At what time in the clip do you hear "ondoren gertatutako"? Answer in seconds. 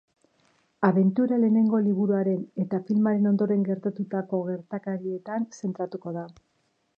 3.33-4.41